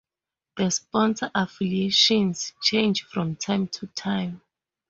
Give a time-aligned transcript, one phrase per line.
[0.57, 4.41] The sponsor affiliations change from time to time.